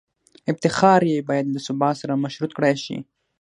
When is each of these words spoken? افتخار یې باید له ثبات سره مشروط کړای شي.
افتخار 0.51 1.01
یې 1.11 1.17
باید 1.29 1.45
له 1.55 1.59
ثبات 1.67 1.95
سره 2.01 2.21
مشروط 2.23 2.51
کړای 2.57 2.75
شي. 2.85 2.97